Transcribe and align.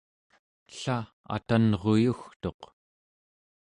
ella 0.71 0.97
atanruyugtuq 1.35 2.61